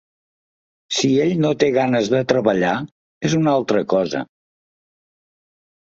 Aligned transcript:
Si 0.99 1.09
ell 1.25 1.33
no 1.43 1.51
té 1.63 1.69
ganes 1.75 2.09
de 2.15 2.23
treballar, 2.33 2.73
és 3.31 3.39
una 3.41 3.55
altra 3.61 3.85
cosa. 3.97 4.27